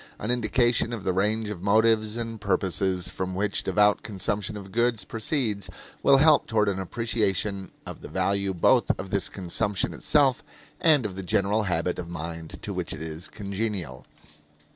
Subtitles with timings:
[0.17, 5.05] An indication of the range of motives and purposes from which devout consumption of goods
[5.05, 5.69] proceeds
[6.01, 10.43] will help toward an appreciation of the value both of this consumption itself
[10.79, 14.07] and of the general habit of mind to which it is congenial.